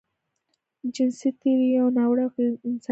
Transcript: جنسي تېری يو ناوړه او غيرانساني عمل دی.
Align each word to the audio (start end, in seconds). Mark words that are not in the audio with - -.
جنسي 0.95 1.29
تېری 1.39 1.67
يو 1.77 1.87
ناوړه 1.97 2.21
او 2.25 2.31
غيرانساني 2.33 2.59
عمل 2.67 2.69
دی. 2.73 2.73